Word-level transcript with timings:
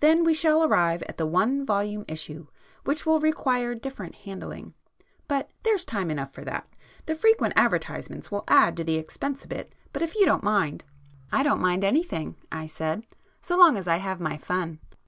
Then 0.00 0.24
we 0.24 0.34
shall 0.34 0.64
arrive 0.64 1.04
at 1.04 1.18
the 1.18 1.24
one 1.24 1.64
volume 1.64 2.04
issue, 2.08 2.48
which 2.82 3.06
will 3.06 3.20
require 3.20 3.76
different 3.76 4.16
handling. 4.16 4.74
But 5.28 5.52
there's 5.62 5.84
time 5.84 6.10
enough 6.10 6.32
for 6.32 6.44
that. 6.46 6.66
The 7.06 7.14
frequent 7.14 7.54
advertisements 7.56 8.28
will 8.28 8.42
add 8.48 8.76
to 8.78 8.82
the 8.82 8.96
expense 8.96 9.44
a 9.44 9.46
bit, 9.46 9.72
but 9.92 10.02
if 10.02 10.16
you 10.16 10.26
don't 10.26 10.42
mind—" 10.42 10.84
"I 11.30 11.44
don't 11.44 11.60
mind 11.62 11.84
anything," 11.84 12.34
I 12.50 12.66
said—"so 12.66 13.56
long 13.56 13.76
as 13.76 13.86
I 13.86 13.98
have 13.98 14.18
my 14.18 14.36
fun." 14.36 14.80